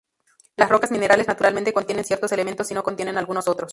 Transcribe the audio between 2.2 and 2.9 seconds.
elementos y no